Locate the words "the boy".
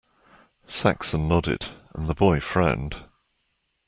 2.09-2.39